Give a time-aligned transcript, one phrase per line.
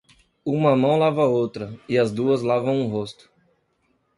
[0.43, 3.29] Uma mão lava a outra e as duas lavam o rosto.